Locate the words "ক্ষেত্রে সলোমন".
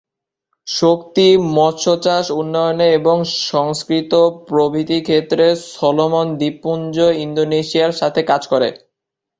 5.01-6.27